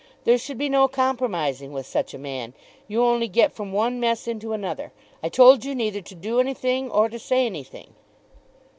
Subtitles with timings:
[0.23, 2.55] There should be no compromising with such a man.
[2.87, 4.91] You only get from one mess into another.
[5.21, 7.93] I told you neither to do anything or to say anything."